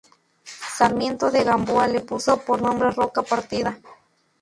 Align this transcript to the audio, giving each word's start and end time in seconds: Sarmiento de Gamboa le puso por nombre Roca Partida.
Sarmiento 0.49 1.29
de 1.29 1.43
Gamboa 1.43 1.87
le 1.87 2.01
puso 2.01 2.37
por 2.37 2.59
nombre 2.59 2.89
Roca 2.89 3.21
Partida. 3.21 3.77